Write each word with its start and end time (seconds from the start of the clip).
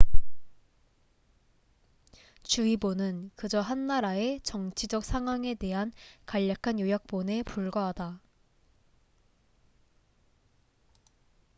주의보는 2.41 3.29
그저 3.35 3.59
한 3.61 3.85
나라의 3.85 4.39
정치적 4.41 5.05
상황에 5.05 5.53
대한 5.53 5.93
간략한 6.25 6.79
요약본에 6.79 7.43
불과하다 7.43 8.19